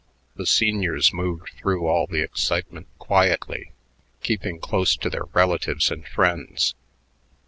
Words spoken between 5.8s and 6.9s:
and friends.